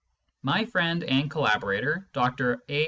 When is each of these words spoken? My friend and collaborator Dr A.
My 0.41 0.65
friend 0.65 1.03
and 1.03 1.29
collaborator 1.29 2.09
Dr 2.11 2.63
A. 2.67 2.79